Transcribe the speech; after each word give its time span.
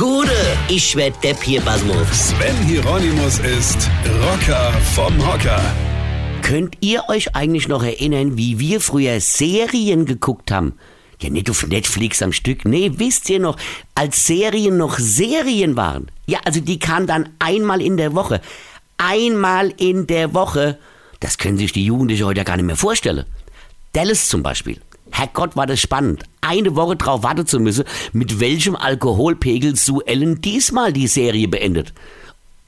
Gude, 0.00 0.32
ich 0.70 0.96
werd 0.96 1.22
Depp 1.22 1.42
hier, 1.42 1.60
Basmus. 1.60 2.08
Sven 2.10 2.56
Hieronymus 2.66 3.38
ist 3.40 3.90
Rocker 4.22 4.72
vom 4.94 5.14
Hocker. 5.26 5.60
Könnt 6.40 6.78
ihr 6.80 7.04
euch 7.10 7.36
eigentlich 7.36 7.68
noch 7.68 7.82
erinnern, 7.82 8.38
wie 8.38 8.58
wir 8.58 8.80
früher 8.80 9.20
Serien 9.20 10.06
geguckt 10.06 10.52
haben? 10.52 10.72
Ja, 11.20 11.28
nicht 11.28 11.50
auf 11.50 11.66
Netflix 11.66 12.22
am 12.22 12.32
Stück. 12.32 12.64
Nee, 12.64 12.92
wisst 12.94 13.28
ihr 13.28 13.40
noch, 13.40 13.58
als 13.94 14.26
Serien 14.26 14.78
noch 14.78 14.98
Serien 14.98 15.76
waren. 15.76 16.06
Ja, 16.24 16.38
also 16.46 16.60
die 16.60 16.78
kamen 16.78 17.06
dann 17.06 17.28
einmal 17.38 17.82
in 17.82 17.98
der 17.98 18.14
Woche. 18.14 18.40
Einmal 18.96 19.74
in 19.76 20.06
der 20.06 20.32
Woche. 20.32 20.78
Das 21.20 21.36
können 21.36 21.58
sich 21.58 21.72
die 21.72 21.84
Jugendlichen 21.84 22.24
heute 22.24 22.38
ja 22.38 22.44
gar 22.44 22.56
nicht 22.56 22.64
mehr 22.64 22.76
vorstellen. 22.76 23.26
Dallas 23.92 24.30
zum 24.30 24.42
Beispiel. 24.42 24.80
Herrgott, 25.10 25.56
war 25.56 25.66
das 25.66 25.80
spannend. 25.80 26.24
Eine 26.40 26.76
Woche 26.76 26.96
drauf 26.96 27.22
warten 27.22 27.46
zu 27.46 27.60
müssen, 27.60 27.84
mit 28.12 28.40
welchem 28.40 28.76
Alkoholpegel 28.76 29.76
Sue 29.76 30.06
Ellen 30.06 30.40
diesmal 30.40 30.92
die 30.92 31.06
Serie 31.06 31.48
beendet. 31.48 31.92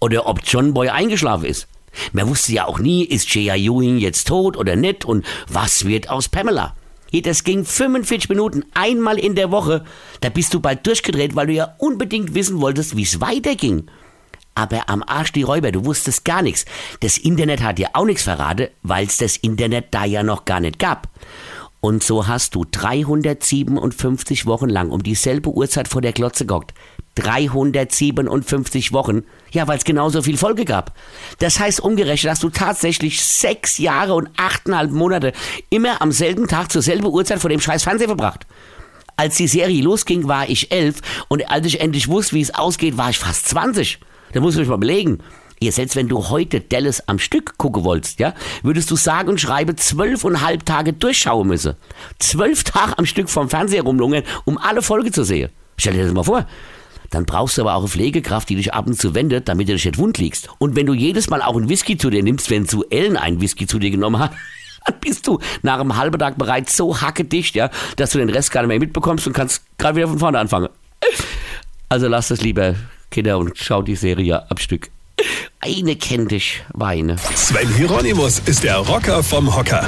Oder 0.00 0.26
ob 0.26 0.40
John 0.44 0.74
Boy 0.74 0.88
eingeschlafen 0.88 1.44
ist. 1.44 1.68
Man 2.12 2.28
wusste 2.28 2.52
ja 2.52 2.66
auch 2.66 2.78
nie, 2.78 3.04
ist 3.04 3.34
J.R. 3.34 3.56
Ewing 3.56 3.98
jetzt 3.98 4.28
tot 4.28 4.56
oder 4.56 4.76
nicht 4.76 5.04
und 5.04 5.24
was 5.48 5.84
wird 5.86 6.08
aus 6.08 6.28
Pamela. 6.28 6.74
Das 7.12 7.42
ging 7.42 7.64
45 7.64 8.28
Minuten 8.28 8.64
einmal 8.72 9.18
in 9.18 9.34
der 9.34 9.50
Woche. 9.50 9.84
Da 10.20 10.28
bist 10.28 10.54
du 10.54 10.60
bald 10.60 10.86
durchgedreht, 10.86 11.34
weil 11.34 11.48
du 11.48 11.52
ja 11.52 11.74
unbedingt 11.78 12.34
wissen 12.34 12.60
wolltest, 12.60 12.96
wie 12.96 13.02
es 13.02 13.20
weiterging. 13.20 13.90
Aber 14.54 14.88
am 14.88 15.02
Arsch 15.02 15.32
die 15.32 15.42
Räuber, 15.42 15.72
du 15.72 15.84
wusstest 15.84 16.24
gar 16.24 16.42
nichts. 16.42 16.66
Das 17.00 17.18
Internet 17.18 17.62
hat 17.62 17.78
dir 17.78 17.90
auch 17.94 18.04
nichts 18.04 18.24
verraten, 18.24 18.68
weil 18.82 19.06
es 19.06 19.16
das 19.16 19.36
Internet 19.36 19.86
da 19.90 20.04
ja 20.04 20.22
noch 20.22 20.44
gar 20.44 20.60
nicht 20.60 20.78
gab. 20.78 21.08
Und 21.80 22.02
so 22.04 22.26
hast 22.26 22.54
du 22.54 22.66
357 22.70 24.44
Wochen 24.46 24.68
lang 24.68 24.90
um 24.90 25.02
dieselbe 25.02 25.50
Uhrzeit 25.50 25.88
vor 25.88 26.02
der 26.02 26.12
Glotze 26.12 26.44
gehockt. 26.44 26.74
357 27.14 28.92
Wochen. 28.92 29.22
Ja, 29.50 29.66
weil 29.66 29.78
es 29.78 29.84
genauso 29.84 30.22
viel 30.22 30.36
Folge 30.36 30.64
gab. 30.64 30.94
Das 31.38 31.58
heißt 31.58 31.80
umgerechnet, 31.80 32.32
dass 32.32 32.40
du 32.40 32.50
tatsächlich 32.50 33.22
sechs 33.22 33.78
Jahre 33.78 34.14
und 34.14 34.28
achteinhalb 34.36 34.92
Monate 34.92 35.32
immer 35.70 36.02
am 36.02 36.12
selben 36.12 36.48
Tag 36.48 36.70
zur 36.70 36.82
selben 36.82 37.06
Uhrzeit 37.06 37.40
vor 37.40 37.50
dem 37.50 37.60
scheiß 37.60 37.82
Fernseher 37.82 38.08
verbracht. 38.08 38.46
Als 39.16 39.36
die 39.36 39.48
Serie 39.48 39.82
losging, 39.82 40.28
war 40.28 40.48
ich 40.48 40.72
elf 40.72 41.00
und 41.28 41.50
als 41.50 41.66
ich 41.66 41.80
endlich 41.80 42.08
wusste, 42.08 42.36
wie 42.36 42.40
es 42.40 42.54
ausgeht, 42.54 42.96
war 42.96 43.10
ich 43.10 43.18
fast 43.18 43.48
20. 43.48 44.00
Da 44.32 44.40
muss 44.40 44.54
ich 44.54 44.60
mich 44.60 44.68
mal 44.68 44.78
belegen. 44.78 45.18
Ihr, 45.62 45.72
selbst 45.72 45.94
wenn 45.94 46.08
du 46.08 46.30
heute 46.30 46.62
Dallas 46.62 47.06
am 47.06 47.18
Stück 47.18 47.58
gucken 47.58 47.84
wolltest, 47.84 48.18
ja, 48.18 48.32
würdest 48.62 48.90
du 48.90 48.96
sagen 48.96 49.28
und 49.28 49.42
schreiben 49.42 49.76
zwölfeinhalb 49.76 50.64
Tage 50.64 50.94
durchschauen 50.94 51.46
müssen. 51.46 51.74
Zwölf 52.18 52.64
Tage 52.64 52.96
am 52.96 53.04
Stück 53.04 53.28
vom 53.28 53.50
Fernseher 53.50 53.82
rumlungern, 53.82 54.22
um 54.46 54.56
alle 54.56 54.80
Folgen 54.80 55.12
zu 55.12 55.22
sehen. 55.22 55.50
Stell 55.76 55.92
dir 55.92 56.04
das 56.04 56.14
mal 56.14 56.24
vor. 56.24 56.46
Dann 57.10 57.26
brauchst 57.26 57.58
du 57.58 57.62
aber 57.62 57.74
auch 57.74 57.80
eine 57.80 57.88
Pflegekraft, 57.88 58.48
die 58.48 58.56
dich 58.56 58.72
ab 58.72 58.86
und 58.86 58.98
zu 58.98 59.14
wendet, 59.14 59.48
damit 59.48 59.68
du 59.68 59.74
dich 59.74 59.84
nicht 59.84 59.98
wund 59.98 60.16
liegst. 60.16 60.48
Und 60.58 60.76
wenn 60.76 60.86
du 60.86 60.94
jedes 60.94 61.28
Mal 61.28 61.42
auch 61.42 61.58
einen 61.58 61.68
Whisky 61.68 61.98
zu 61.98 62.08
dir 62.08 62.22
nimmst, 62.22 62.48
wenn 62.48 62.66
zu 62.66 62.88
Ellen 62.88 63.18
einen 63.18 63.42
Whisky 63.42 63.66
zu 63.66 63.78
dir 63.78 63.90
genommen 63.90 64.18
hat, 64.18 64.32
dann 64.86 64.98
bist 65.00 65.26
du 65.26 65.40
nach 65.60 65.78
einem 65.78 65.94
halben 65.98 66.18
Tag 66.18 66.38
bereits 66.38 66.74
so 66.74 67.02
hackedicht, 67.02 67.54
ja, 67.54 67.68
dass 67.96 68.12
du 68.12 68.18
den 68.18 68.30
Rest 68.30 68.50
gar 68.50 68.62
nicht 68.62 68.68
mehr 68.68 68.78
mitbekommst 68.78 69.26
und 69.26 69.34
kannst 69.34 69.62
gerade 69.76 69.96
wieder 69.96 70.08
von 70.08 70.20
vorne 70.20 70.38
anfangen. 70.38 70.70
Also 71.90 72.08
lass 72.08 72.30
es 72.30 72.40
lieber, 72.40 72.76
Kinder, 73.10 73.36
und 73.36 73.58
schau 73.58 73.82
die 73.82 73.96
Serie 73.96 74.50
am 74.50 74.56
Stück. 74.56 74.88
Eine 75.62 75.94
kennt 75.94 76.30
dich, 76.30 76.62
Weine. 76.72 77.16
Sven 77.34 77.68
Hieronymus 77.74 78.38
ist 78.46 78.64
der 78.64 78.78
Rocker 78.78 79.22
vom 79.22 79.54
Hocker. 79.54 79.86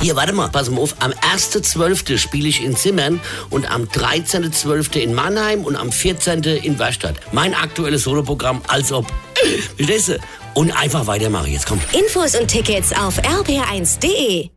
Hier, 0.00 0.16
warte 0.16 0.32
mal, 0.32 0.48
pass 0.48 0.68
mal 0.68 0.80
auf. 0.80 0.96
Am 0.98 1.12
1.12. 1.12 2.18
spiele 2.18 2.48
ich 2.48 2.64
in 2.64 2.76
Zimmern 2.76 3.20
und 3.48 3.70
am 3.70 3.84
13.12. 3.84 4.98
in 4.98 5.14
Mannheim 5.14 5.64
und 5.64 5.76
am 5.76 5.92
14. 5.92 6.42
in 6.42 6.76
Werstadt. 6.80 7.14
Mein 7.30 7.54
aktuelles 7.54 8.02
Soloprogramm, 8.02 8.62
als 8.66 8.90
ob. 8.90 9.06
Verstehst 9.76 10.08
du? 10.08 10.18
Und 10.54 10.72
einfach 10.72 11.06
weitermachen. 11.06 11.52
Jetzt 11.52 11.66
komm. 11.66 11.80
Infos 11.92 12.34
und 12.34 12.48
Tickets 12.48 12.92
auf 12.92 13.20
rb1.de. 13.20 14.50